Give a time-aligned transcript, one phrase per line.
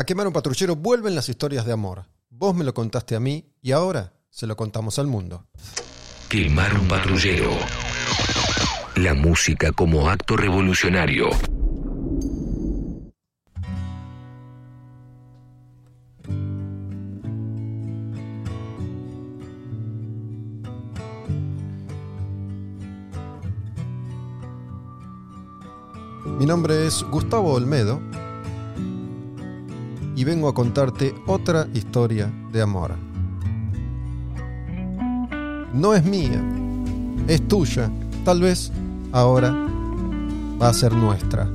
[0.00, 2.04] A quemar un patrullero vuelven las historias de amor.
[2.30, 5.48] Vos me lo contaste a mí y ahora se lo contamos al mundo.
[6.28, 7.50] Quemar un patrullero.
[8.94, 11.30] La música como acto revolucionario.
[26.38, 28.00] Mi nombre es Gustavo Olmedo
[30.18, 32.96] y vengo a contarte otra historia de amor.
[35.72, 36.42] No es mía,
[37.28, 37.88] es tuya,
[38.24, 38.72] tal vez
[39.12, 39.54] ahora
[40.60, 41.48] va a ser nuestra.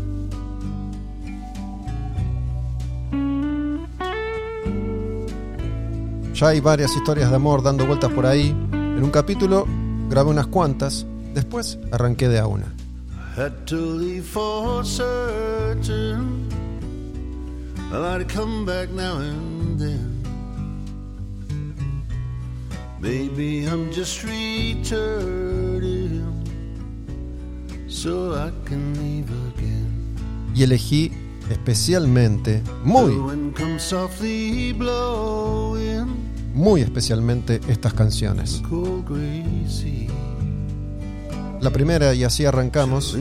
[6.33, 8.55] Ya hay varias historias de amor dando vueltas por ahí.
[8.71, 9.67] En un capítulo
[10.09, 12.73] grabé unas cuantas, después arranqué de a una.
[17.93, 20.23] Well, I'd come back now and then.
[22.99, 25.13] Maybe I'm just returning
[27.87, 30.15] so I can leave again.
[30.55, 31.11] Y elegí
[31.51, 33.13] especialmente, muy,
[36.55, 38.63] muy especialmente estas canciones.
[41.61, 43.15] La primera, y así arrancamos,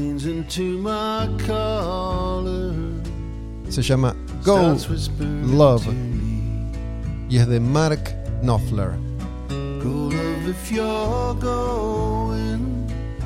[3.72, 4.76] se llama Go
[5.46, 5.86] Love
[7.30, 8.02] y es de Mark
[8.42, 8.90] Knopfler.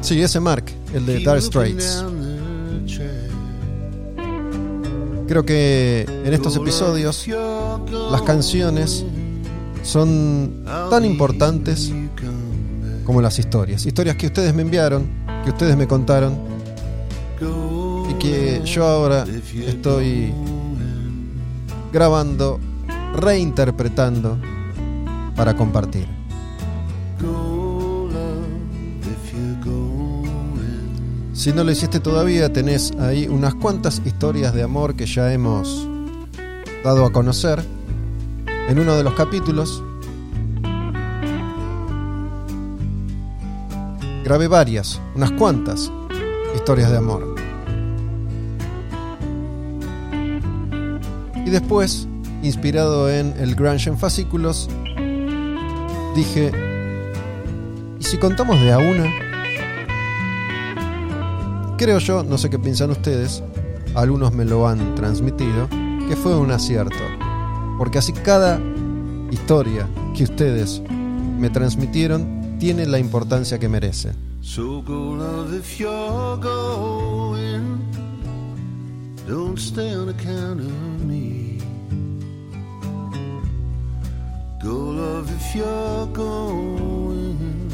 [0.00, 2.04] Sí, ese Mark, el de looking Straits.
[5.26, 7.26] Creo que en estos episodios
[8.12, 9.04] las canciones
[9.82, 11.92] son tan importantes
[13.04, 13.84] como las historias.
[13.84, 15.08] Historias que ustedes me enviaron,
[15.42, 16.55] que ustedes me contaron
[18.64, 19.24] yo ahora
[19.66, 20.32] estoy
[21.92, 22.60] grabando,
[23.14, 24.38] reinterpretando
[25.34, 26.06] para compartir.
[31.32, 35.86] Si no lo hiciste todavía, tenés ahí unas cuantas historias de amor que ya hemos
[36.82, 37.62] dado a conocer
[38.68, 39.82] en uno de los capítulos.
[44.24, 45.92] Grabé varias, unas cuantas
[46.54, 47.45] historias de amor.
[51.46, 52.08] Y después,
[52.42, 54.68] inspirado en el Grunge en fascículos,
[56.16, 56.50] dije,
[58.00, 59.04] ¿y si contamos de a una?
[61.78, 63.44] Creo yo, no sé qué piensan ustedes,
[63.94, 65.68] algunos me lo han transmitido,
[66.08, 66.96] que fue un acierto.
[67.78, 68.60] Porque así cada
[69.30, 69.86] historia
[70.16, 70.82] que ustedes
[71.38, 74.10] me transmitieron tiene la importancia que merece.
[84.66, 87.70] Go love if you're going.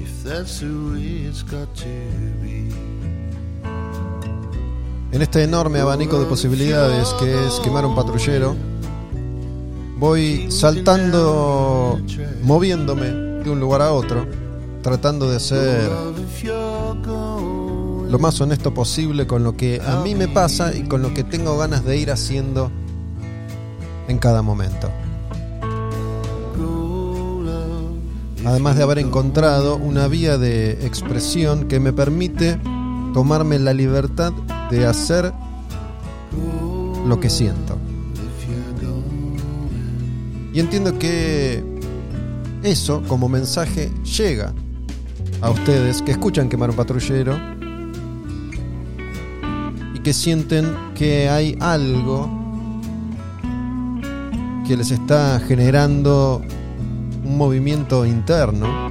[0.00, 1.84] If that's the way it's got to
[2.40, 2.72] be.
[5.12, 8.56] En este enorme abanico de posibilidades que es quemar un patrullero,
[9.98, 12.00] voy saltando,
[12.44, 13.10] moviéndome
[13.44, 14.26] de un lugar a otro,
[14.82, 15.90] tratando de ser
[18.08, 21.24] lo más honesto posible con lo que a mí me pasa y con lo que
[21.24, 22.70] tengo ganas de ir haciendo
[24.08, 24.90] en cada momento.
[28.44, 32.58] Además de haber encontrado una vía de expresión que me permite
[33.12, 34.32] tomarme la libertad
[34.70, 35.32] de hacer
[37.06, 37.76] lo que siento.
[40.52, 41.62] Y entiendo que
[42.62, 44.52] eso como mensaje llega
[45.40, 47.38] a ustedes que escuchan quemar un patrullero
[49.94, 52.28] y que sienten que hay algo
[54.66, 56.42] que les está generando
[57.30, 58.90] un movimiento interno,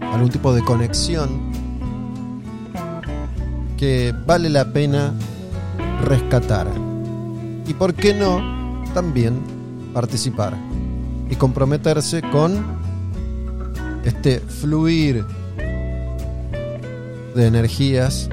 [0.00, 1.52] algún tipo de conexión
[3.76, 5.14] que vale la pena
[6.02, 6.66] rescatar.
[7.64, 9.40] Y por qué no, también
[9.94, 10.54] participar
[11.30, 12.64] y comprometerse con
[14.04, 15.24] este fluir
[17.34, 18.28] de energías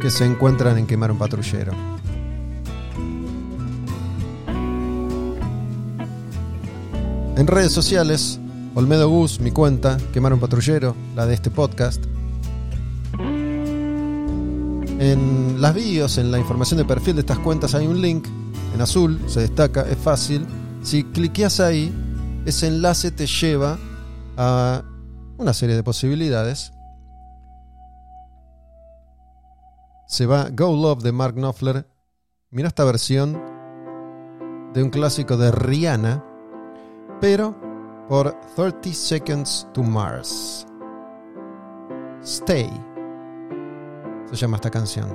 [0.00, 1.87] que se encuentran en quemar un patrullero.
[7.38, 8.40] En redes sociales,
[8.74, 12.04] Olmedo Gus, mi cuenta, Quemar un Patrullero, la de este podcast.
[14.98, 18.26] En las bios, en la información de perfil de estas cuentas hay un link
[18.74, 20.48] en azul, se destaca, es fácil.
[20.82, 21.94] Si cliqueas ahí,
[22.44, 23.78] ese enlace te lleva
[24.36, 24.82] a
[25.36, 26.72] una serie de posibilidades.
[30.08, 31.86] Se va Go Love de Mark Knopfler
[32.50, 33.40] Mira esta versión
[34.74, 36.24] de un clásico de Rihanna,
[37.20, 37.54] pero
[38.08, 40.66] por 30 Seconds to Mars.
[42.22, 42.70] Stay
[44.30, 45.08] se llama esta canción.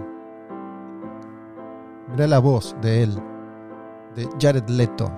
[2.10, 3.16] Mira la voz de él,
[4.16, 5.12] de Jared Leto.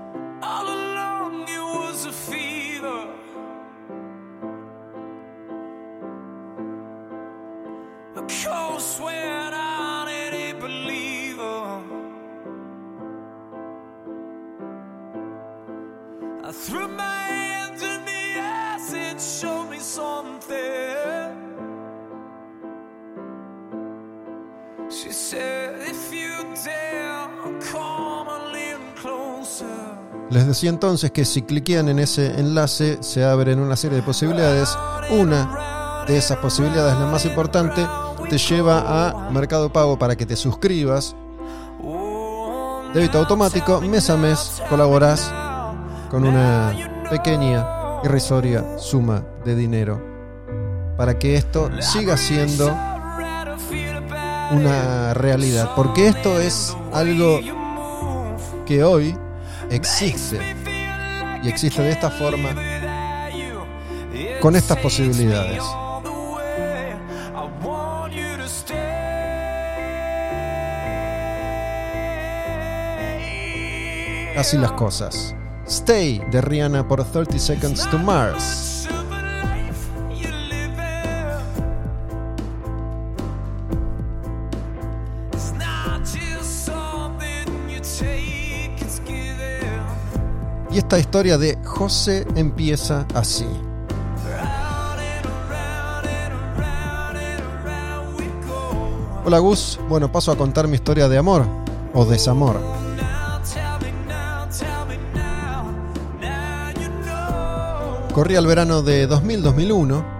[30.55, 34.69] Decía entonces que si cliquean en ese enlace se abren una serie de posibilidades.
[35.09, 37.85] Una de esas posibilidades, la más importante,
[38.29, 41.13] te lleva a Mercado Pago para que te suscribas.
[42.93, 45.29] Débito automático, mes a mes colaborás
[46.09, 46.73] con una
[47.09, 47.67] pequeña,
[48.05, 50.01] irrisoria suma de dinero
[50.95, 52.67] para que esto siga siendo
[54.51, 55.71] una realidad.
[55.75, 57.41] Porque esto es algo
[58.65, 59.17] que hoy
[59.69, 60.39] existe
[61.43, 62.49] y existe de esta forma
[64.41, 65.63] con estas posibilidades.
[74.37, 75.33] Así las cosas.
[75.65, 78.74] Stay de Rihanna por 30 Seconds to Mars.
[90.75, 93.45] Y esta historia de José empieza así.
[99.23, 101.45] Hola Gus, bueno, paso a contar mi historia de amor
[101.93, 102.59] o desamor.
[108.13, 110.14] Corría el verano de 2000-2001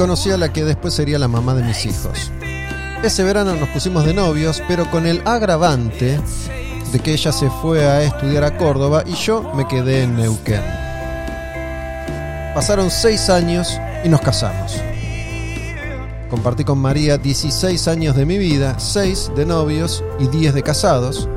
[0.00, 2.32] conocí a la que después sería la mamá de mis hijos.
[3.02, 6.18] Ese verano nos pusimos de novios, pero con el agravante
[6.90, 10.62] de que ella se fue a estudiar a Córdoba y yo me quedé en Neuquén.
[12.54, 14.80] Pasaron seis años y nos casamos.
[16.30, 21.28] Compartí con María 16 años de mi vida, 6 de novios y 10 de casados.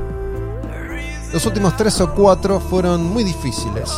[1.34, 3.90] Los últimos 3 o 4 fueron muy difíciles.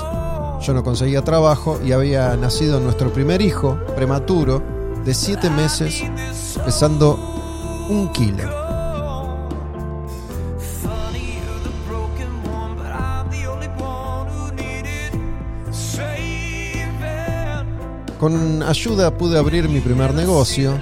[0.60, 4.62] Yo no conseguía trabajo y había nacido nuestro primer hijo, prematuro,
[5.04, 6.02] de 7 meses,
[6.64, 7.18] pesando
[7.88, 8.66] un kilo.
[18.18, 20.76] Con ayuda pude abrir mi primer negocio.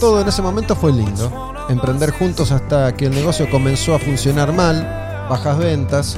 [0.00, 1.52] Todo en ese momento fue lindo.
[1.68, 6.16] Emprender juntos hasta que el negocio comenzó a funcionar mal, bajas ventas,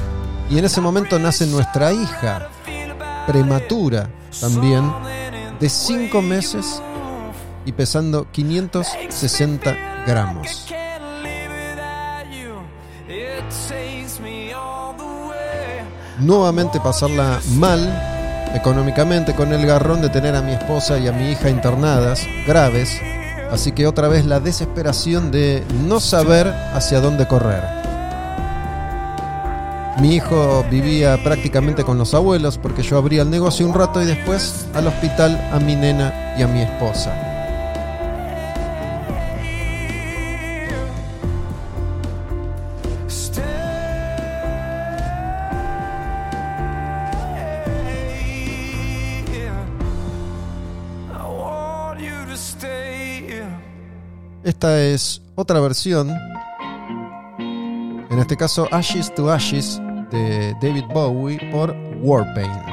[0.49, 2.49] y en ese momento nace nuestra hija,
[3.29, 4.09] prematura
[4.41, 4.91] también,
[5.59, 6.81] de 5 meses
[7.63, 10.65] y pesando 560 gramos.
[16.17, 21.29] Nuevamente pasarla mal económicamente con el garrón de tener a mi esposa y a mi
[21.29, 22.99] hija internadas, graves,
[23.51, 27.78] así que otra vez la desesperación de no saber hacia dónde correr.
[30.01, 34.05] Mi hijo vivía prácticamente con los abuelos porque yo abría el negocio un rato y
[34.05, 37.13] después al hospital a mi nena y a mi esposa.
[54.45, 56.09] Esta es otra versión,
[57.39, 62.63] en este caso Ashes to Ashes de David Bowie por Warpaint.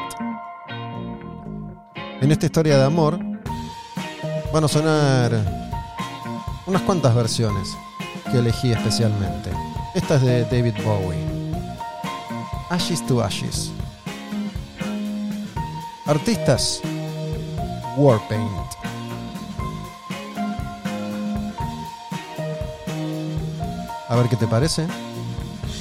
[2.21, 3.19] En esta historia de amor
[4.53, 5.33] van a sonar
[6.67, 7.77] unas cuantas versiones
[8.31, 9.51] que elegí especialmente.
[9.95, 11.19] Esta es de David Bowie.
[12.71, 13.71] Ashes to Ashes.
[16.07, 16.81] Artistas
[17.97, 18.67] Warpaint.
[24.09, 24.87] A ver qué te parece.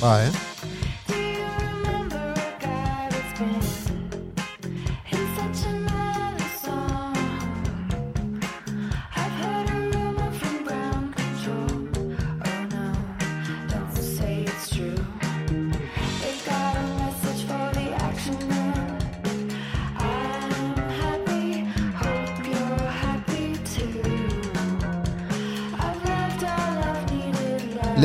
[0.04, 0.32] Va, ¿eh?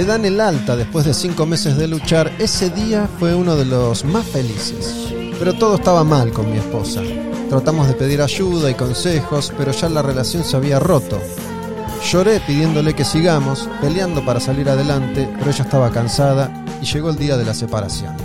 [0.00, 3.66] Le dan el alta después de cinco meses de luchar, ese día fue uno de
[3.66, 5.12] los más felices.
[5.38, 7.02] Pero todo estaba mal con mi esposa.
[7.50, 11.21] Tratamos de pedir ayuda y consejos, pero ya la relación se había roto.
[12.11, 17.16] Lloré pidiéndole que sigamos, peleando para salir adelante, pero ella estaba cansada y llegó el
[17.16, 18.16] día de la separación.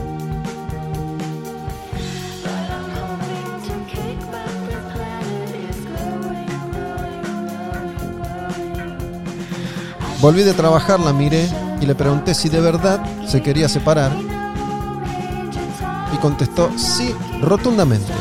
[10.22, 14.12] Volví de trabajar, la miré y le pregunté si de verdad se quería separar
[16.12, 18.12] y contestó sí rotundamente.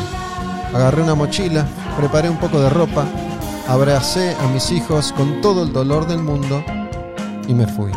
[0.75, 1.67] Agarré una mochila,
[1.97, 3.07] preparé un poco de ropa,
[3.67, 6.63] abracé a mis hijos con todo el dolor del mundo
[7.49, 7.91] y me fui.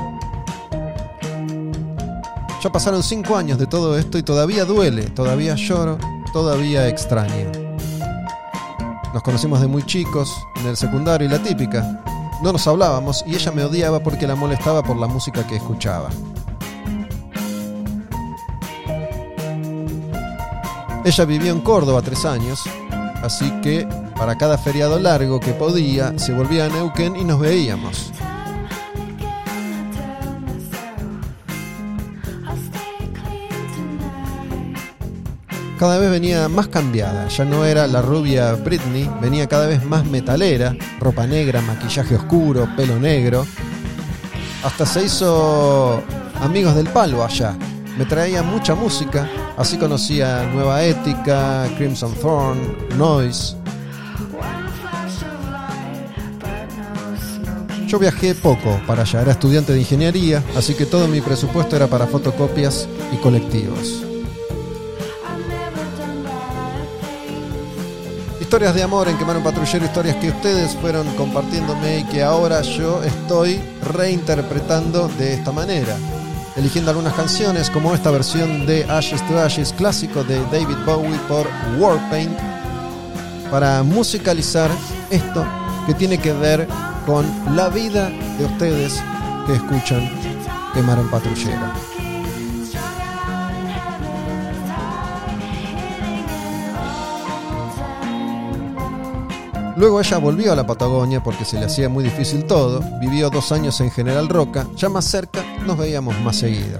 [2.64, 5.98] Ya pasaron cinco años de todo esto y todavía duele, todavía lloro,
[6.32, 7.52] todavía extraño.
[9.14, 12.02] Nos conocimos de muy chicos, en el secundario y la típica.
[12.42, 16.10] No nos hablábamos y ella me odiaba porque la molestaba por la música que escuchaba.
[21.04, 22.64] Ella vivió en Córdoba tres años,
[23.24, 28.12] así que para cada feriado largo que podía, se volvía a Neuquén y nos veíamos.
[35.78, 40.04] Cada vez venía más cambiada, ya no era la rubia Britney, venía cada vez más
[40.06, 43.46] metalera, ropa negra, maquillaje oscuro, pelo negro.
[44.64, 46.02] Hasta se hizo
[46.42, 47.56] amigos del palo allá.
[47.96, 52.58] Me traía mucha música, así conocía Nueva Ética, Crimson Thorn,
[52.98, 53.56] Noise.
[57.86, 61.86] Yo viajé poco para allá, era estudiante de ingeniería, así que todo mi presupuesto era
[61.86, 64.07] para fotocopias y colectivos.
[68.48, 72.62] Historias de amor en Quemar un Patrullero, historias que ustedes fueron compartiéndome y que ahora
[72.62, 75.98] yo estoy reinterpretando de esta manera.
[76.56, 81.46] Eligiendo algunas canciones como esta versión de Ashes to Ashes, clásico de David Bowie por
[81.78, 82.40] Warpaint,
[83.52, 84.72] para musicalizar
[85.10, 85.46] esto
[85.86, 86.70] que tiene que ver
[87.06, 89.04] con la vida de ustedes
[89.46, 90.10] que escuchan
[90.74, 91.97] Quemar un Patrullero.
[99.78, 103.52] Luego ella volvió a la Patagonia porque se le hacía muy difícil todo, vivió dos
[103.52, 106.80] años en General Roca, ya más cerca nos veíamos más seguido.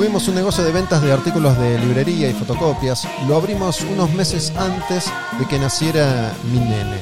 [0.00, 3.06] Tuvimos un negocio de ventas de artículos de librería y fotocopias.
[3.28, 6.96] Lo abrimos unos meses antes de que naciera mi nene.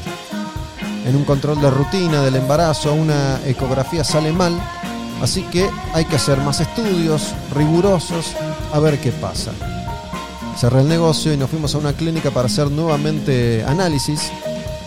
[1.07, 4.61] En un control de rutina del embarazo, una ecografía sale mal,
[5.23, 8.35] así que hay que hacer más estudios rigurosos
[8.73, 9.53] a ver qué pasa.
[10.57, 14.33] Cerré el negocio y nos fuimos a una clínica para hacer nuevamente análisis.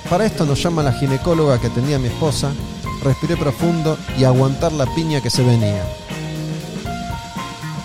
[0.10, 2.52] Para esto nos llama la ginecóloga que atendía a mi esposa.
[3.06, 5.86] Respiré profundo y aguantar la piña que se venía.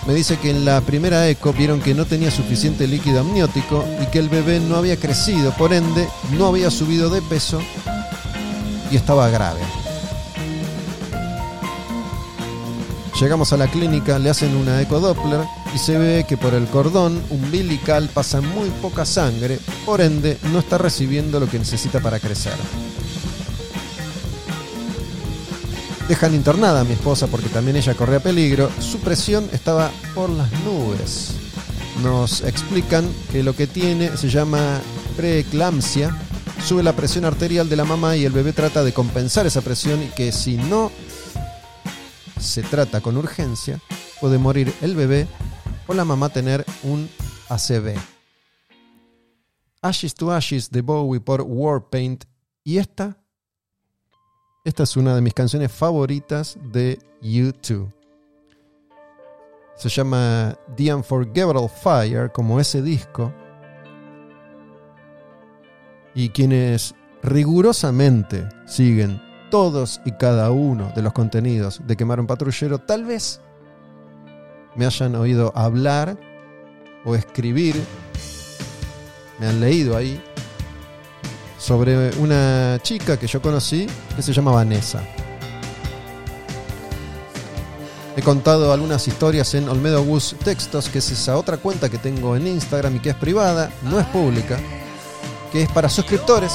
[0.07, 4.05] Me dice que en la primera eco vieron que no tenía suficiente líquido amniótico y
[4.05, 7.59] que el bebé no había crecido, por ende no había subido de peso
[8.89, 9.59] y estaba grave.
[13.19, 15.41] Llegamos a la clínica, le hacen una ecodoppler
[15.75, 20.59] y se ve que por el cordón umbilical pasa muy poca sangre, por ende no
[20.59, 22.53] está recibiendo lo que necesita para crecer.
[26.07, 28.71] Dejan internada a mi esposa porque también ella corría peligro.
[28.79, 31.33] Su presión estaba por las nubes.
[32.01, 34.79] Nos explican que lo que tiene se llama
[35.17, 36.15] preeclampsia.
[36.65, 40.01] Sube la presión arterial de la mamá y el bebé trata de compensar esa presión
[40.01, 40.91] y que si no
[42.39, 43.81] se trata con urgencia,
[44.21, 45.27] puede morir el bebé
[45.87, 47.09] o la mamá tener un
[47.49, 47.95] ACV.
[49.81, 52.23] Ashes to Ashes de Bowie por Warpaint.
[52.63, 53.17] Y esta
[54.67, 57.89] esta es una de mis canciones favoritas de U2.
[59.77, 63.33] Se llama The Unforgettable Fire, como ese disco.
[66.13, 72.77] Y quienes rigurosamente siguen todos y cada uno de los contenidos de Quemar un Patrullero,
[72.79, 73.39] tal vez
[74.75, 76.19] me hayan oído hablar
[77.05, 77.75] o escribir,
[79.39, 80.21] me han leído ahí
[81.57, 85.01] sobre una chica que yo conocí que se llama Vanessa.
[88.15, 92.35] He contado algunas historias en Olmedo Gus Textos, que es esa otra cuenta que tengo
[92.35, 94.57] en Instagram y que es privada, no es pública,
[95.51, 96.53] que es para suscriptores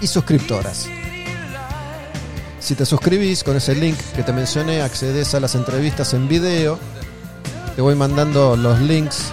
[0.00, 0.88] y suscriptoras.
[2.60, 6.78] Si te suscribís con ese link que te mencioné, accedes a las entrevistas en video.
[7.76, 9.32] Te voy mandando los links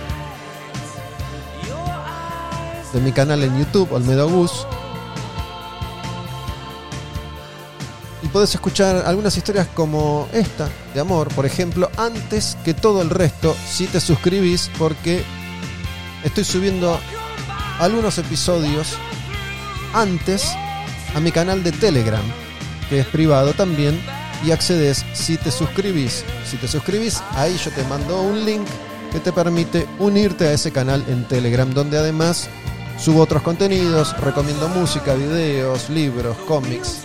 [2.95, 4.65] de mi canal en YouTube, Olmedo Gus.
[8.23, 13.09] Y podés escuchar algunas historias como esta de amor, por ejemplo, antes que todo el
[13.09, 15.25] resto, si te suscribís, porque
[16.23, 16.97] estoy subiendo
[17.79, 18.93] algunos episodios
[19.93, 20.47] antes
[21.13, 22.23] a mi canal de Telegram,
[22.89, 24.01] que es privado también,
[24.45, 26.23] y accedes si te suscribís.
[26.49, 28.65] Si te suscribís, ahí yo te mando un link
[29.11, 32.49] que te permite unirte a ese canal en Telegram, donde además
[32.97, 36.99] subo otros contenidos, recomiendo música, videos, libros, cómics.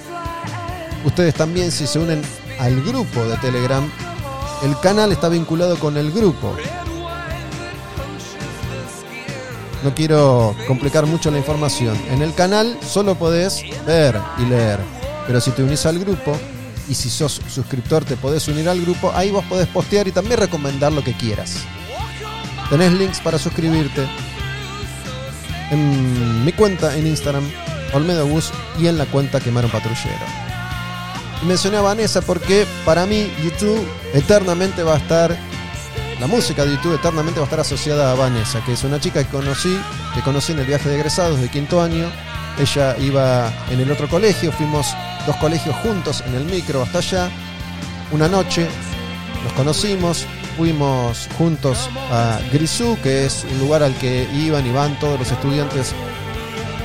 [1.04, 2.23] Ustedes también si se unen
[2.59, 3.90] al grupo de Telegram,
[4.62, 6.54] el canal está vinculado con el grupo.
[9.82, 11.97] No quiero complicar mucho la información.
[12.11, 14.78] En el canal solo podés ver y leer.
[15.26, 16.37] Pero si te unís al grupo
[16.87, 20.38] y si sos suscriptor te podés unir al grupo, ahí vos podés postear y también
[20.38, 21.56] recomendar lo que quieras.
[22.68, 24.06] Tenés links para suscribirte
[25.71, 27.49] en mi cuenta en Instagram,
[27.93, 30.27] Olmedo Bus, y en la cuenta Quemar un Patrullero.
[31.43, 35.37] Y mencioné a Vanessa porque para mí YouTube eternamente va a estar
[36.21, 39.25] la música de YouTube eternamente va a estar asociada a Vanessa, que es una chica
[39.25, 39.75] que conocí,
[40.15, 42.12] que conocí en el viaje de egresados de quinto año.
[42.59, 44.95] Ella iba en el otro colegio, fuimos
[45.27, 47.31] dos colegios juntos en el micro hasta allá.
[48.12, 48.69] Una noche
[49.45, 54.99] nos conocimos, fuimos juntos a Grisú, que es un lugar al que iban y van
[54.99, 55.95] todos los estudiantes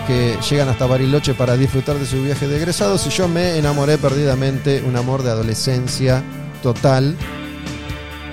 [0.08, 3.98] que llegan hasta Bariloche para disfrutar de su viaje de egresados y yo me enamoré
[3.98, 6.24] perdidamente, un amor de adolescencia
[6.62, 7.18] total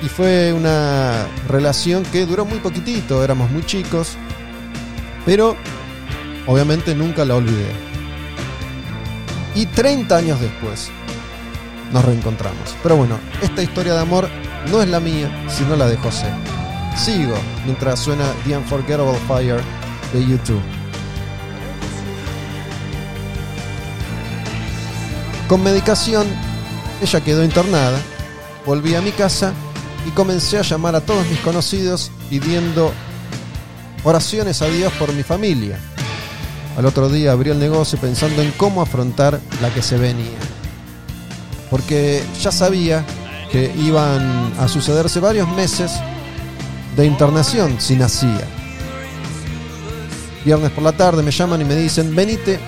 [0.03, 4.17] y fue una relación que duró muy poquitito, éramos muy chicos,
[5.25, 5.57] pero
[6.47, 7.73] obviamente nunca la olvidé.
[9.55, 10.91] Y 30 años después
[11.93, 12.75] nos reencontramos.
[12.83, 14.29] Pero bueno, esta historia de amor
[14.71, 16.27] no es la mía, sino la de José.
[16.97, 19.61] Sigo mientras suena The Unforgettable Fire
[20.13, 20.63] de YouTube.
[25.49, 26.27] Con medicación,
[27.03, 27.99] ella quedó internada,
[28.65, 29.53] volví a mi casa
[30.07, 32.93] y comencé a llamar a todos mis conocidos pidiendo
[34.05, 35.79] oraciones a Dios por mi familia.
[36.77, 40.39] Al otro día abrí el negocio pensando en cómo afrontar la que se venía.
[41.71, 43.05] Porque ya sabía
[43.53, 45.93] que iban a sucederse varios meses
[46.97, 48.49] de internación si nacía.
[50.45, 52.59] Viernes por la tarde me llaman y me dicen, venite,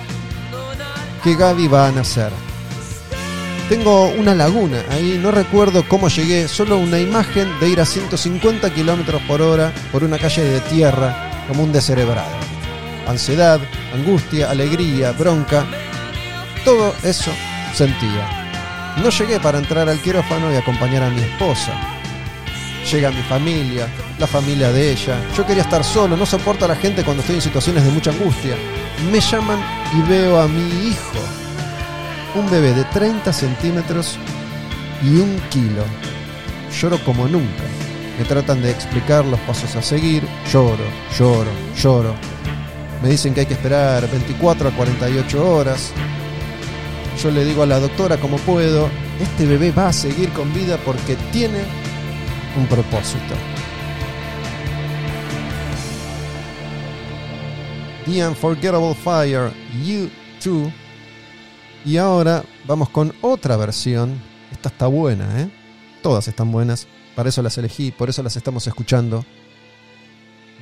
[1.23, 2.31] que Gaby va a nacer.
[3.67, 8.71] Tengo una laguna ahí, no recuerdo cómo llegué, solo una imagen de ir a 150
[8.71, 12.29] kilómetros por hora por una calle de tierra como un descerebrado.
[13.07, 13.59] Ansiedad,
[13.91, 15.65] angustia, alegría, bronca,
[16.63, 17.31] todo eso
[17.73, 18.34] sentía.
[18.97, 21.73] No llegué para entrar al quirófano y acompañar a mi esposa.
[22.91, 23.87] Llega mi familia,
[24.19, 25.17] la familia de ella.
[25.35, 28.11] Yo quería estar solo, no soporto a la gente cuando estoy en situaciones de mucha
[28.11, 28.55] angustia.
[29.11, 29.59] Me llaman
[29.93, 31.19] y veo a mi hijo
[32.35, 34.17] un bebé de 30 centímetros
[35.01, 35.83] y un kilo.
[36.79, 37.63] Lloro como nunca.
[38.19, 40.23] Me tratan de explicar los pasos a seguir.
[40.51, 40.83] Lloro,
[41.17, 42.13] lloro, lloro.
[43.01, 45.91] Me dicen que hay que esperar 24 a 48 horas.
[47.21, 50.77] Yo le digo a la doctora como puedo, este bebé va a seguir con vida
[50.85, 51.59] porque tiene
[52.57, 53.35] un propósito.
[58.05, 59.51] The Unforgettable Fire,
[59.83, 60.09] You
[60.43, 60.71] Too
[61.85, 64.19] y ahora vamos con otra versión.
[64.51, 65.49] Esta está buena, ¿eh?
[66.01, 66.87] Todas están buenas.
[67.15, 69.23] Para eso las elegí, por eso las estamos escuchando.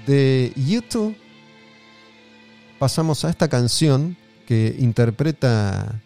[0.05, 1.15] De YouTube
[2.77, 6.01] pasamos a esta canción que interpreta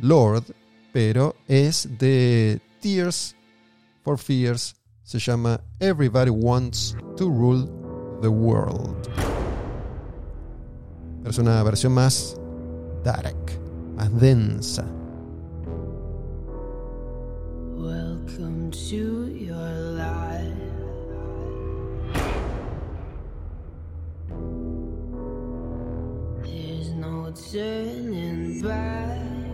[0.00, 0.44] Lord,
[0.92, 3.34] pero es de Tears
[4.02, 4.74] for Fears.
[5.02, 7.66] Se llama Everybody Wants to Rule
[8.20, 9.08] the World.
[11.18, 12.36] Pero es una versión más
[13.02, 13.58] dark
[13.98, 14.84] más densa.
[17.76, 20.54] Welcome to your life.
[26.44, 29.47] There's no turning back.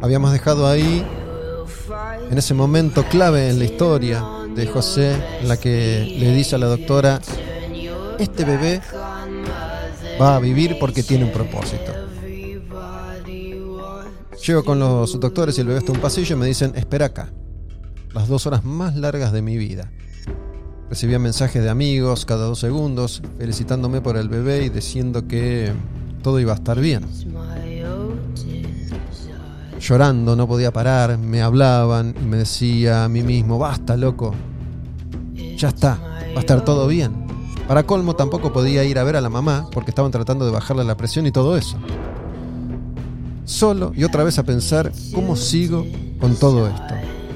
[0.00, 1.04] Habíamos dejado ahí,
[2.30, 6.58] en ese momento clave en la historia de José, en la que le dice a
[6.58, 7.20] la doctora,
[8.18, 8.80] este bebé
[10.20, 11.92] va a vivir porque tiene un propósito.
[14.46, 17.06] Llego con los doctores y el bebé está en un pasillo y me dicen, espera
[17.06, 17.30] acá,
[18.14, 19.90] las dos horas más largas de mi vida.
[20.88, 25.72] Recibía mensajes de amigos cada dos segundos felicitándome por el bebé y diciendo que
[26.22, 27.04] todo iba a estar bien.
[29.80, 34.34] Llorando, no podía parar, me hablaban y me decía a mí mismo, basta, loco,
[35.56, 35.98] ya está,
[36.34, 37.12] va a estar todo bien.
[37.68, 40.84] Para colmo tampoco podía ir a ver a la mamá porque estaban tratando de bajarle
[40.84, 41.76] la presión y todo eso.
[43.44, 45.86] Solo y otra vez a pensar cómo sigo
[46.20, 46.94] con todo esto.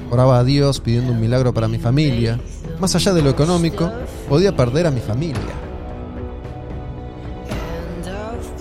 [0.09, 2.39] Oraba a Dios pidiendo un milagro para mi familia.
[2.79, 3.91] Más allá de lo económico,
[4.27, 5.41] podía perder a mi familia.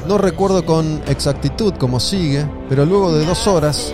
[0.06, 3.92] No recuerdo con exactitud cómo sigue, pero luego de dos horas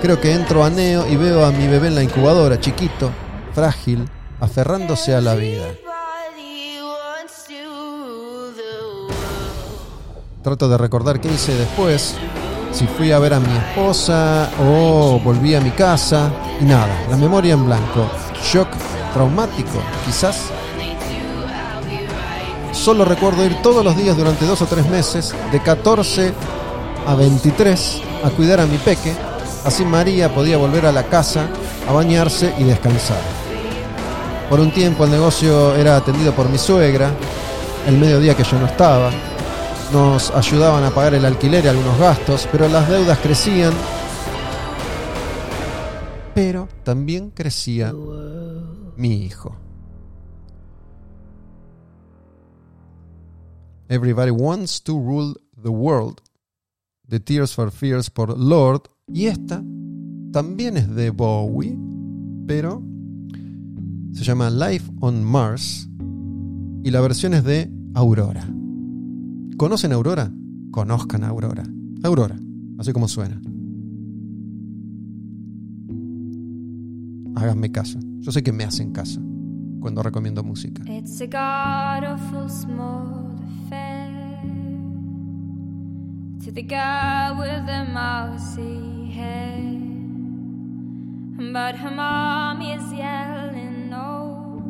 [0.00, 3.10] creo que entro a Neo y veo a mi bebé en la incubadora, chiquito,
[3.52, 4.08] frágil,
[4.40, 5.66] aferrándose a la vida.
[10.42, 12.14] Trato de recordar qué hice después,
[12.72, 17.16] si fui a ver a mi esposa o volví a mi casa y nada, la
[17.16, 18.08] memoria en blanco,
[18.42, 18.68] shock
[19.12, 20.50] traumático, quizás.
[22.80, 26.32] Solo recuerdo ir todos los días durante dos o tres meses, de 14
[27.06, 29.12] a 23, a cuidar a mi peque,
[29.66, 31.46] así María podía volver a la casa
[31.86, 33.20] a bañarse y descansar.
[34.48, 37.10] Por un tiempo el negocio era atendido por mi suegra,
[37.86, 39.10] el mediodía que yo no estaba,
[39.92, 43.74] nos ayudaban a pagar el alquiler y algunos gastos, pero las deudas crecían.
[46.34, 47.92] Pero también crecía
[48.96, 49.54] mi hijo.
[53.90, 56.22] Everybody wants to rule the world.
[57.08, 58.82] The Tears for Fears por Lord.
[59.08, 59.64] Y esta
[60.30, 61.76] también es de Bowie,
[62.46, 62.84] pero
[64.12, 65.88] se llama Life on Mars.
[66.84, 68.46] Y la versión es de Aurora.
[69.56, 70.32] ¿Conocen Aurora?
[70.70, 71.64] Conozcan Aurora.
[72.04, 72.38] Aurora,
[72.78, 73.42] así como suena.
[77.34, 77.98] Háganme caso.
[78.20, 79.20] Yo sé que me hacen caso
[79.80, 80.84] cuando recomiendo música.
[80.86, 82.04] It's a god
[83.50, 84.08] affair
[86.44, 89.58] to the girl with the mousy hair,
[91.52, 94.62] but her mom is yelling no,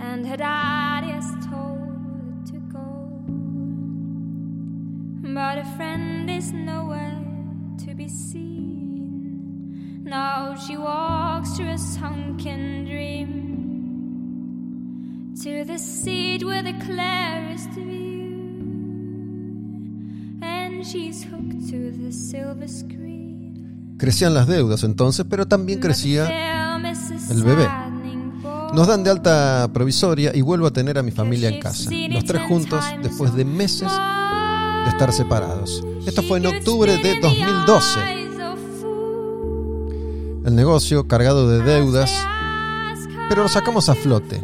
[0.00, 2.88] and her daddy is told to go,
[5.34, 7.24] but a friend is nowhere
[7.84, 10.02] to be seen.
[10.04, 13.41] Now she walks through a sunken dream
[15.42, 18.30] to the seat with the clearest view,
[20.40, 23.96] and she's hooked to the silver screen.
[23.98, 26.28] Crecían las deudas entonces, pero también crecía
[27.28, 27.68] el bebé.
[28.72, 31.90] Nos dan de alta provisoria y vuelvo a tener a mi familia en casa.
[31.90, 35.84] Los tres juntos después de meses de estar separados.
[36.06, 38.00] Esto fue en octubre de 2012.
[40.44, 42.12] El negocio cargado de deudas,
[43.28, 44.40] pero lo sacamos a flote.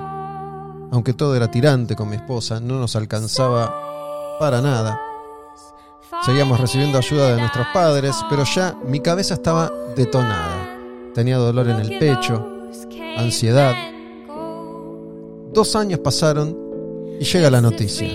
[0.90, 3.74] Aunque todo era tirante con mi esposa, no nos alcanzaba
[4.38, 5.00] para nada.
[6.24, 10.78] Seguíamos recibiendo ayuda de nuestros padres, pero ya mi cabeza estaba detonada.
[11.14, 12.44] Tenía dolor en el pecho,
[13.16, 13.74] ansiedad.
[15.52, 16.56] Dos años pasaron
[17.20, 18.08] y llega la noticia.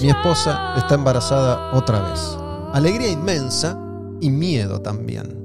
[0.00, 2.36] Mi esposa está embarazada otra vez.
[2.72, 3.78] Alegría inmensa
[4.20, 5.41] y miedo también.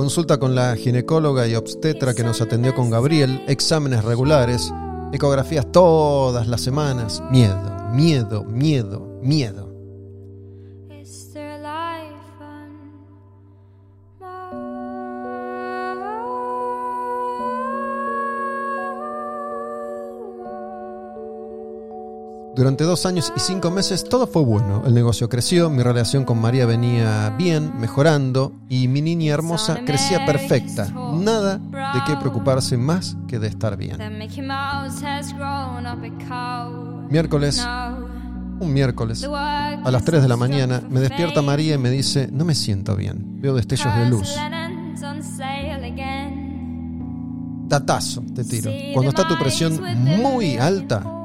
[0.00, 4.72] Consulta con la ginecóloga y obstetra que nos atendió con Gabriel, exámenes regulares,
[5.12, 7.22] ecografías todas las semanas.
[7.30, 9.69] Miedo, miedo, miedo, miedo.
[22.60, 24.82] Durante dos años y cinco meses todo fue bueno.
[24.84, 30.26] El negocio creció, mi relación con María venía bien, mejorando, y mi niña hermosa crecía
[30.26, 30.92] perfecta.
[31.14, 33.96] Nada de qué preocuparse más que de estar bien.
[37.08, 37.66] Miércoles,
[38.60, 41.40] un miércoles, a las 3 de la mañana, me despierta.
[41.40, 44.36] María y me dice, no me siento bien, veo destellos de luz.
[47.68, 48.70] Datazo te tiro.
[48.92, 49.80] Cuando está tu presión
[50.20, 51.16] muy alta,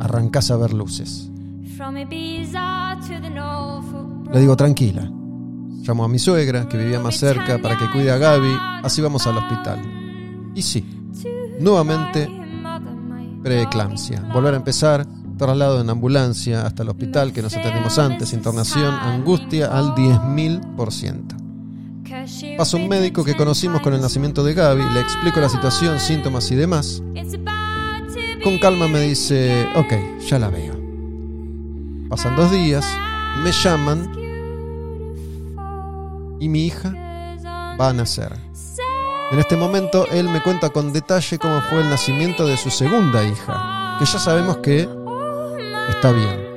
[0.00, 1.30] arrancás a ver luces.
[4.32, 5.10] Le digo, tranquila.
[5.82, 8.54] Llamo a mi suegra, que vivía más cerca, para que cuide a Gaby.
[8.82, 9.80] Así vamos al hospital.
[10.54, 10.84] Y sí,
[11.58, 12.28] nuevamente
[13.42, 14.20] preeclampsia.
[14.32, 19.66] Volver a empezar, traslado en ambulancia hasta el hospital que nos atendimos antes, internación, angustia
[19.66, 21.36] al 10.000%.
[22.56, 26.48] Pasa un médico que conocimos con el nacimiento de Gaby, le explico la situación, síntomas
[26.52, 27.02] y demás.
[28.42, 30.74] Con calma me dice, ok, ya la veo.
[32.08, 32.84] Pasan dos días,
[33.42, 34.10] me llaman
[36.40, 36.92] y mi hija
[37.80, 38.32] va a nacer.
[39.30, 43.24] En este momento él me cuenta con detalle cómo fue el nacimiento de su segunda
[43.24, 44.88] hija, que ya sabemos que
[45.88, 46.52] está bien.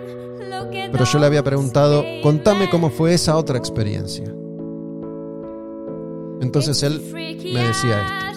[0.92, 4.26] Pero yo le había preguntado, contame cómo fue esa otra experiencia.
[6.42, 8.35] Entonces él me decía esto.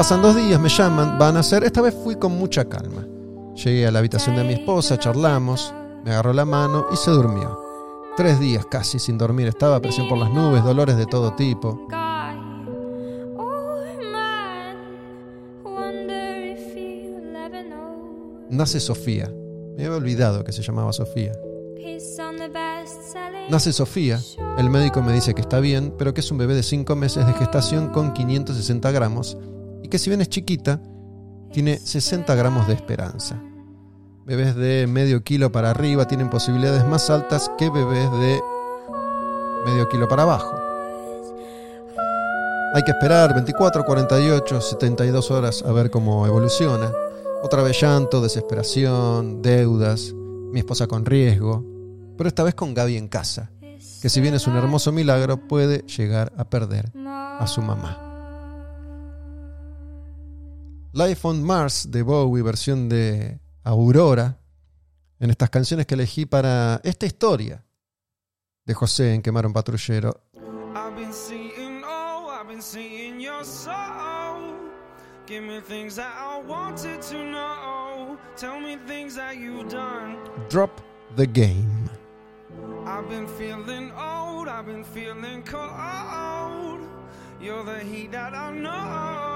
[0.00, 1.62] Pasan dos días, me llaman, van a hacer.
[1.62, 3.06] Esta vez fui con mucha calma.
[3.54, 7.60] Llegué a la habitación de mi esposa, charlamos, me agarró la mano y se durmió.
[8.16, 11.86] Tres días casi sin dormir, estaba presión por las nubes, dolores de todo tipo.
[18.48, 19.30] Nace Sofía.
[19.76, 21.32] Me había olvidado que se llamaba Sofía.
[23.50, 24.18] Nace Sofía.
[24.56, 27.26] El médico me dice que está bien, pero que es un bebé de 5 meses
[27.26, 29.36] de gestación con 560 gramos
[29.90, 30.80] que si bien es chiquita,
[31.52, 33.42] tiene 60 gramos de esperanza.
[34.24, 38.40] Bebés de medio kilo para arriba tienen posibilidades más altas que bebés de
[39.66, 40.54] medio kilo para abajo.
[42.72, 46.92] Hay que esperar 24, 48, 72 horas a ver cómo evoluciona.
[47.42, 51.64] Otra vez llanto, desesperación, deudas, mi esposa con riesgo,
[52.16, 53.50] pero esta vez con Gaby en casa,
[54.00, 58.09] que si bien es un hermoso milagro, puede llegar a perder a su mamá.
[60.92, 64.40] Life on Mars de Bowie, versión de Aurora,
[65.20, 67.64] en estas canciones que elegí para esta historia
[68.66, 70.20] de José en Quemar un Patrullero.
[70.74, 74.56] I've been seeing, oh, I've been seeing your soul.
[75.28, 78.18] Give me things that I wanted to know.
[78.36, 80.16] Tell me things that you've done.
[80.48, 80.80] Drop
[81.14, 81.88] the Game.
[82.84, 86.80] I've been feeling old, I've been feeling cold.
[87.40, 89.29] You're the heat that I know.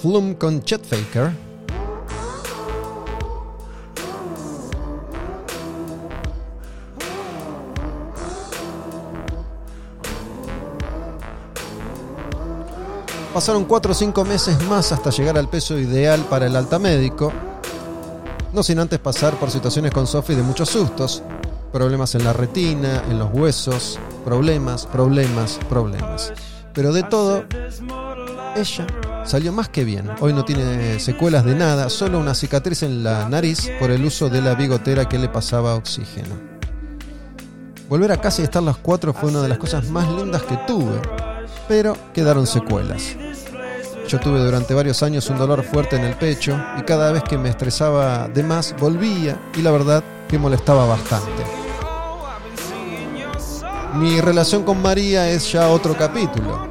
[0.00, 1.30] Flume con Chet Faker.
[13.34, 17.32] Pasaron 4 o 5 meses más hasta llegar al peso ideal para el alta médico,
[18.52, 21.22] no sin antes pasar por situaciones con Sophie de muchos sustos,
[21.72, 26.32] problemas en la retina, en los huesos, problemas, problemas, problemas.
[26.74, 27.44] Pero de todo,
[28.56, 28.86] ella
[29.24, 30.10] salió más que bien.
[30.20, 34.28] Hoy no tiene secuelas de nada, solo una cicatriz en la nariz por el uso
[34.28, 36.34] de la bigotera que le pasaba oxígeno.
[37.88, 40.56] Volver a casa y estar los cuatro fue una de las cosas más lindas que
[40.66, 41.00] tuve,
[41.68, 43.16] pero quedaron secuelas.
[44.08, 47.38] Yo tuve durante varios años un dolor fuerte en el pecho y cada vez que
[47.38, 51.63] me estresaba de más volvía y la verdad que molestaba bastante.
[53.94, 56.66] Mi relación con María es ya otro capítulo.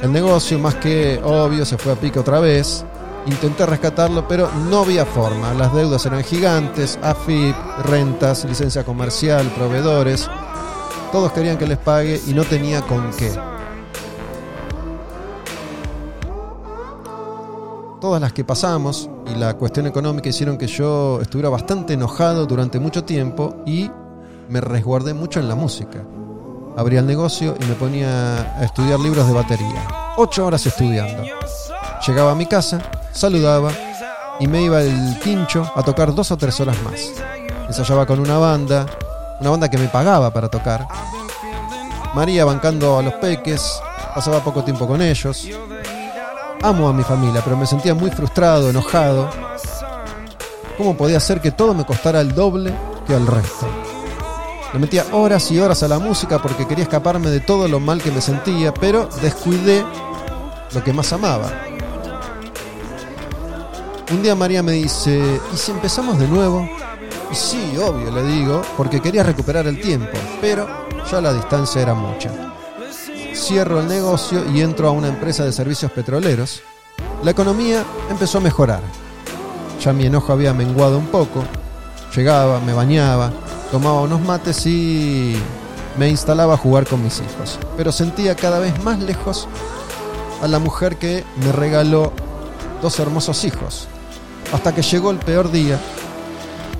[0.00, 2.84] El negocio, más que obvio, se fue a pique otra vez.
[3.26, 5.54] Intenté rescatarlo, pero no había forma.
[5.54, 10.28] Las deudas eran gigantes, AFIP, rentas, licencia comercial, proveedores.
[11.10, 13.32] Todos querían que les pague y no tenía con qué.
[17.98, 22.78] Todas las que pasamos y la cuestión económica hicieron que yo estuviera bastante enojado durante
[22.78, 23.90] mucho tiempo y
[24.48, 26.04] me resguardé mucho en la música.
[26.76, 30.14] Abría el negocio y me ponía a estudiar libros de batería.
[30.16, 31.24] Ocho horas estudiando.
[32.06, 32.82] Llegaba a mi casa,
[33.12, 33.70] saludaba
[34.38, 37.12] y me iba el quincho a tocar dos o tres horas más.
[37.66, 38.86] Ensayaba con una banda,
[39.40, 40.86] una banda que me pagaba para tocar.
[42.14, 43.80] María bancando a los peques,
[44.14, 45.48] pasaba poco tiempo con ellos.
[46.62, 49.28] Amo a mi familia, pero me sentía muy frustrado, enojado.
[50.78, 52.72] ¿Cómo podía ser que todo me costara el doble
[53.06, 53.85] que al resto?
[54.72, 58.02] Le metía horas y horas a la música porque quería escaparme de todo lo mal
[58.02, 59.84] que me sentía, pero descuidé
[60.74, 61.50] lo que más amaba.
[64.10, 66.68] Un día María me dice, ¿y si empezamos de nuevo?
[67.32, 70.66] Sí, obvio, le digo, porque quería recuperar el tiempo, pero
[71.10, 72.30] ya la distancia era mucha.
[73.34, 76.62] Cierro el negocio y entro a una empresa de servicios petroleros.
[77.22, 78.80] La economía empezó a mejorar.
[79.82, 81.44] Ya mi enojo había menguado un poco.
[82.14, 83.30] Llegaba, me bañaba,
[83.70, 85.36] tomaba unos mates y
[85.98, 87.58] me instalaba a jugar con mis hijos.
[87.76, 89.48] Pero sentía cada vez más lejos
[90.42, 92.12] a la mujer que me regaló
[92.82, 93.88] dos hermosos hijos.
[94.52, 95.78] Hasta que llegó el peor día,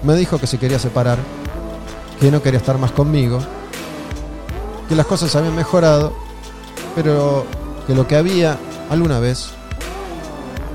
[0.02, 1.18] me dijo que se quería separar,
[2.20, 3.40] que no quería estar más conmigo,
[4.88, 6.12] que las cosas habían mejorado,
[6.94, 7.44] pero
[7.86, 8.56] que lo que había
[8.90, 9.48] alguna vez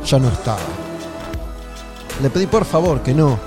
[0.05, 0.59] ya no estaba.
[2.21, 3.39] Le pedí por favor que no,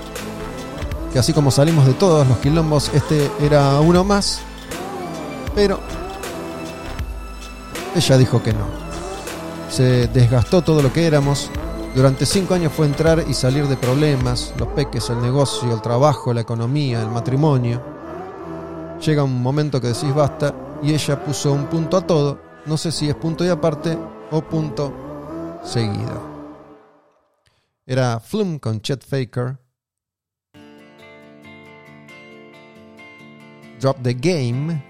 [1.15, 4.41] que así como salimos de todos los quilombos, este era uno más.
[5.55, 5.79] Pero
[7.95, 8.65] ella dijo que no.
[9.69, 11.49] Se desgastó todo lo que éramos.
[11.95, 16.33] Durante cinco años fue entrar y salir de problemas, los peques, el negocio, el trabajo,
[16.33, 17.81] la economía, el matrimonio.
[18.99, 22.41] Llega un momento que decís basta y ella puso un punto a todo.
[22.65, 23.97] No sé si es punto y aparte
[24.31, 24.91] o punto
[25.63, 26.21] seguido.
[27.85, 29.64] Era Flume con Chet Faker.
[33.85, 34.81] Drop the Game.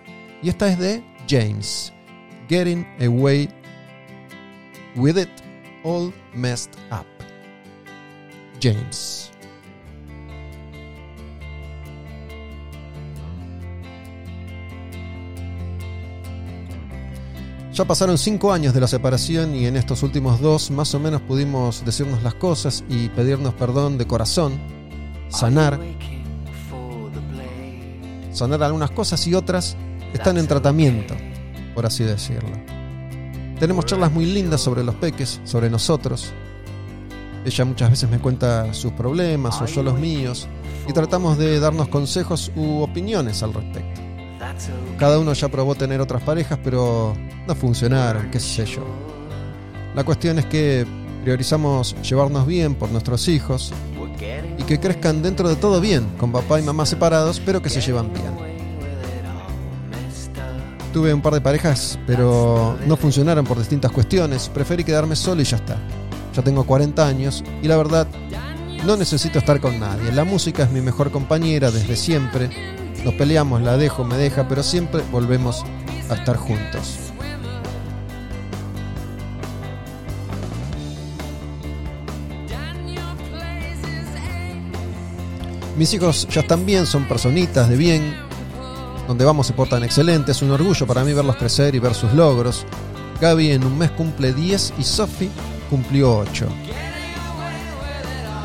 [0.41, 1.91] Y esta es de James.
[2.47, 3.49] Getting Away
[4.95, 5.27] with It
[5.83, 7.05] All Messed Up.
[8.61, 9.31] James.
[17.73, 21.21] Ya pasaron cinco años de la separación y en estos últimos dos más o menos
[21.23, 24.57] pudimos decirnos las cosas y pedirnos perdón de corazón,
[25.27, 25.81] sanar,
[28.35, 29.75] sanar algunas cosas y otras
[30.13, 31.15] están en tratamiento,
[31.73, 32.51] por así decirlo.
[33.59, 36.33] Tenemos charlas muy lindas sobre los peques, sobre nosotros.
[37.45, 40.47] Ella muchas veces me cuenta sus problemas o yo los míos
[40.87, 44.01] y tratamos de darnos consejos u opiniones al respecto.
[44.97, 47.15] Cada uno ya probó tener otras parejas, pero
[47.47, 48.83] no funcionaron, qué sé yo.
[49.95, 50.85] La cuestión es que
[51.23, 53.73] priorizamos llevarnos bien por nuestros hijos
[54.57, 57.81] y que crezcan dentro de todo bien, con papá y mamá separados, pero que se
[57.81, 58.45] llevan bien.
[60.93, 64.49] Tuve un par de parejas, pero no funcionaron por distintas cuestiones.
[64.49, 65.77] Preferí quedarme solo y ya está.
[66.33, 68.07] Ya tengo 40 años y la verdad,
[68.85, 70.11] no necesito estar con nadie.
[70.13, 72.49] La música es mi mejor compañera desde siempre
[73.05, 75.63] nos peleamos, la dejo, me deja, pero siempre volvemos
[76.09, 76.97] a estar juntos.
[85.77, 88.15] Mis hijos ya están bien, son personitas de bien.
[89.07, 92.13] Donde vamos se portan excelentes, es un orgullo para mí verlos crecer y ver sus
[92.13, 92.65] logros.
[93.19, 95.29] Gaby en un mes cumple 10 y Sophie
[95.69, 96.47] cumplió 8.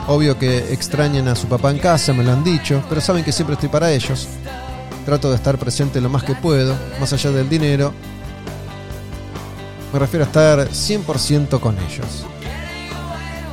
[0.09, 3.31] Obvio que extrañan a su papá en casa, me lo han dicho, pero saben que
[3.31, 4.27] siempre estoy para ellos.
[5.07, 7.93] Trato de estar presente lo más que puedo, más allá del dinero.
[9.93, 12.25] Me refiero a estar 100% con ellos.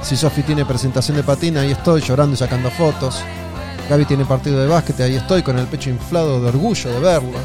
[0.01, 3.21] Si Sofi tiene presentación de patina, ahí estoy llorando y sacando fotos.
[3.89, 7.39] Gaby tiene partido de básquet, ahí estoy con el pecho inflado de orgullo de verlo.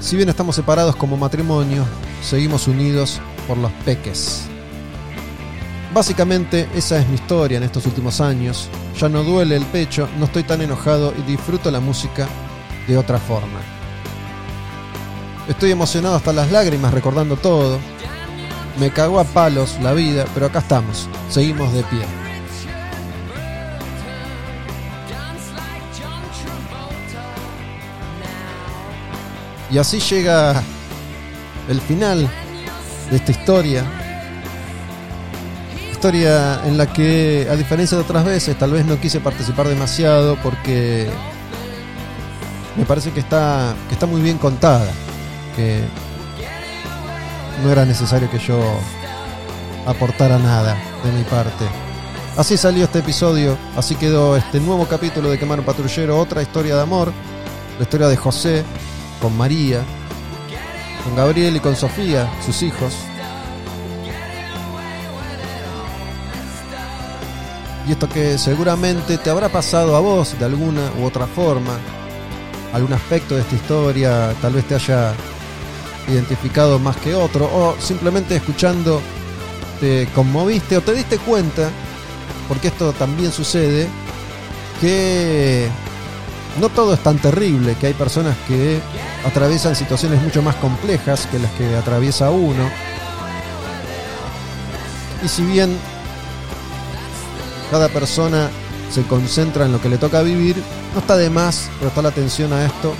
[0.00, 1.84] Si bien estamos separados como matrimonio,
[2.22, 4.42] seguimos unidos por los peques.
[5.94, 8.68] Básicamente esa es mi historia en estos últimos años.
[8.98, 12.28] Ya no duele el pecho, no estoy tan enojado y disfruto la música
[12.86, 13.60] de otra forma.
[15.48, 17.78] Estoy emocionado hasta las lágrimas recordando todo.
[18.78, 22.19] Me cagó a palos la vida, pero acá estamos, seguimos de pie.
[29.70, 30.62] Y así llega
[31.68, 32.28] el final
[33.10, 33.84] de esta historia.
[35.92, 40.36] Historia en la que, a diferencia de otras veces, tal vez no quise participar demasiado
[40.42, 41.08] porque
[42.76, 44.90] me parece que está, que está muy bien contada.
[45.54, 45.82] Que
[47.62, 48.60] no era necesario que yo
[49.86, 51.64] aportara nada de mi parte.
[52.36, 56.82] Así salió este episodio, así quedó este nuevo capítulo de Quemar Patrullero, otra historia de
[56.82, 57.12] amor,
[57.76, 58.64] la historia de José
[59.20, 59.84] con María,
[61.04, 62.94] con Gabriel y con Sofía, sus hijos.
[67.86, 71.78] Y esto que seguramente te habrá pasado a vos de alguna u otra forma,
[72.72, 75.12] algún aspecto de esta historia tal vez te haya
[76.08, 79.00] identificado más que otro, o simplemente escuchando
[79.80, 81.70] te conmoviste o te diste cuenta,
[82.48, 83.88] porque esto también sucede,
[84.80, 85.68] que
[86.58, 88.80] no todo es tan terrible, que hay personas que
[89.24, 92.68] atraviesan situaciones mucho más complejas que las que atraviesa uno.
[95.22, 95.76] Y si bien
[97.70, 98.50] cada persona
[98.90, 100.56] se concentra en lo que le toca vivir,
[100.94, 102.94] no está de más prestar atención a esto,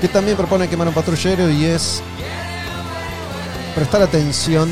[0.00, 2.02] que también propone quemar un patrullero y es
[3.74, 4.70] prestar atención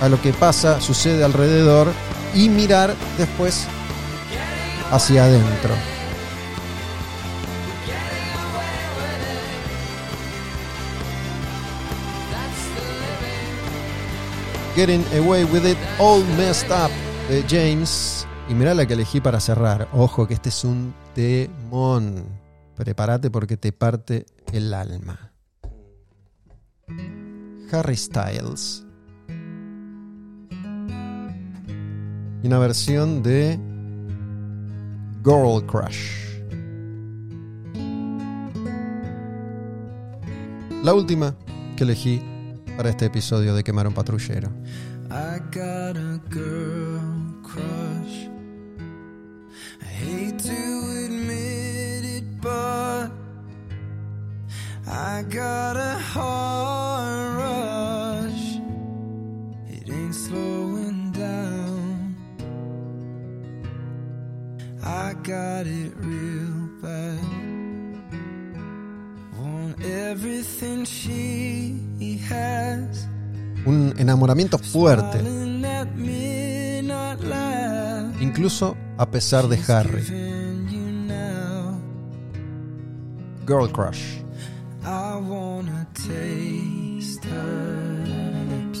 [0.00, 1.92] a lo que pasa, sucede alrededor
[2.34, 3.66] y mirar después
[4.90, 5.74] hacia adentro.
[14.76, 16.90] Getting Away with It All Messed Up
[17.28, 18.26] de James.
[18.48, 19.88] Y mirá la que elegí para cerrar.
[19.92, 22.24] Ojo que este es un temón.
[22.76, 25.32] Prepárate porque te parte el alma.
[27.72, 28.84] Harry Styles.
[32.42, 33.58] Y una versión de
[35.24, 36.20] Girl Crush.
[40.82, 41.36] La última
[41.76, 42.22] que elegí
[42.76, 44.50] para este episodio de Quemar un Patrullero.
[45.10, 48.28] I got a girl crush.
[49.82, 53.10] I hate to admit it, but
[54.86, 58.60] I got a heart rush.
[59.68, 60.59] It ain't slowing
[65.30, 67.20] got it real bad.
[69.38, 73.06] Want everything she has.
[73.64, 75.20] Un enamoramiento fuerte,
[78.20, 80.02] incluso a pesar de Harry.
[83.46, 84.20] Girl Crush.
[84.82, 88.04] I wanna taste her
[88.50, 88.80] lips.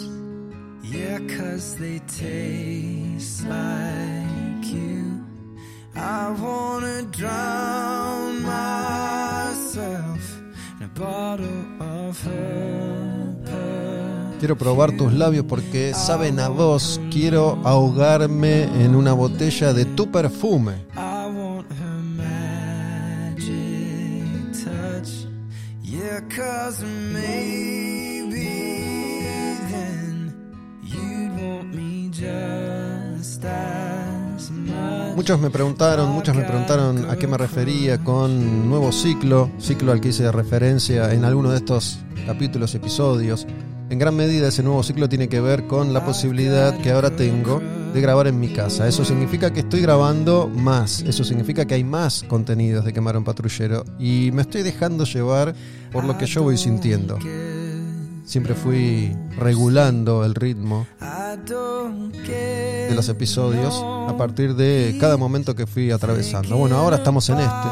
[0.82, 5.29] Yeah, cause they taste like you.
[5.94, 10.20] I wanna drown myself
[10.78, 13.00] in a bottle of her.
[14.40, 16.98] Quiero probar tus labios porque saben a vos.
[17.10, 20.86] Quiero ahogarme en una botella de tu perfume.
[20.96, 23.44] I want her magic
[24.64, 25.26] touch.
[25.82, 26.82] Yeah, cause
[35.16, 40.00] Muchos me preguntaron, muchos me preguntaron a qué me refería con nuevo ciclo, ciclo al
[40.00, 43.46] que hice referencia en alguno de estos capítulos, episodios.
[43.90, 47.60] En gran medida ese nuevo ciclo tiene que ver con la posibilidad que ahora tengo
[47.92, 48.86] de grabar en mi casa.
[48.86, 53.24] Eso significa que estoy grabando más, eso significa que hay más contenidos de Quemar un
[53.24, 55.54] Patrullero y me estoy dejando llevar
[55.92, 57.18] por lo que yo voy sintiendo.
[58.30, 60.86] Siempre fui regulando el ritmo
[62.28, 66.56] de los episodios a partir de cada momento que fui atravesando.
[66.56, 67.68] Bueno, ahora estamos en este.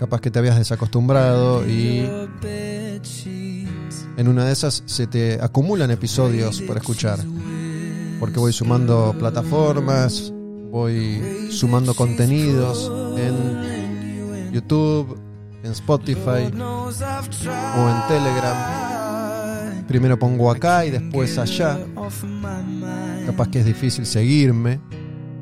[0.00, 2.10] Capaz que te habías desacostumbrado y
[4.16, 7.20] en una de esas se te acumulan episodios por escuchar.
[8.18, 10.32] Porque voy sumando plataformas,
[10.72, 15.16] voy sumando contenidos en YouTube,
[15.66, 16.50] en Spotify
[17.78, 18.56] o en Telegram.
[19.86, 21.78] Primero pongo acá y después allá.
[23.26, 24.80] Capaz que es difícil seguirme,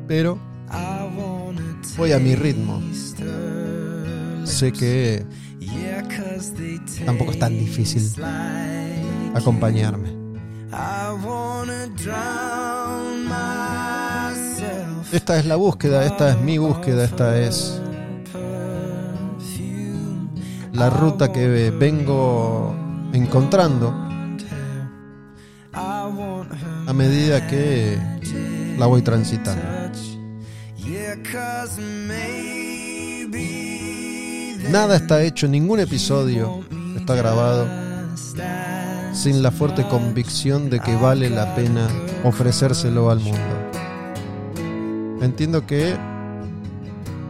[0.08, 0.38] pero
[1.96, 2.82] voy a mi ritmo.
[4.44, 5.24] Sé que
[7.04, 8.10] tampoco es tan difícil
[9.34, 10.14] acompañarme.
[15.12, 17.80] Esta es la búsqueda, esta es mi búsqueda, esta es.
[20.74, 22.74] La ruta que vengo
[23.12, 23.94] encontrando
[25.72, 27.96] a medida que
[28.76, 29.62] la voy transitando.
[34.70, 36.64] Nada está hecho, ningún episodio
[36.96, 37.66] está grabado
[39.12, 41.88] sin la fuerte convicción de que vale la pena
[42.24, 43.70] ofrecérselo al mundo.
[45.22, 45.96] Entiendo que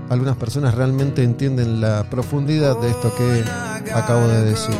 [0.08, 3.44] algunas personas realmente entienden la profundidad de esto que
[3.92, 4.74] acabo de decir.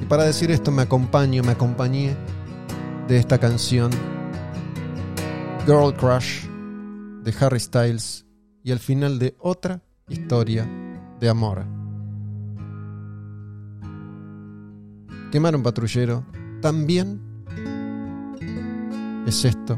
[0.00, 2.16] Y para decir esto me acompaño, me acompañé
[3.06, 3.90] de esta canción
[5.66, 6.46] Girl Crush
[7.22, 8.26] de Harry Styles
[8.62, 10.66] y el final de otra historia
[11.20, 11.64] de amor.
[15.30, 16.24] Quemar un patrullero
[16.62, 17.20] también
[19.26, 19.76] es esto,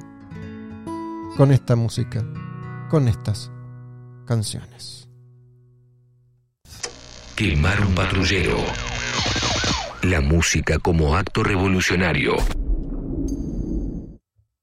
[1.37, 2.24] con esta música,
[2.89, 3.51] con estas
[4.26, 5.09] canciones.
[7.37, 8.59] Quemar un patrullero.
[10.03, 12.37] La música como acto revolucionario.